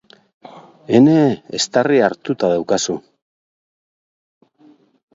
[0.99, 1.17] Ene,
[1.59, 2.99] eztarria hartuta daukazu!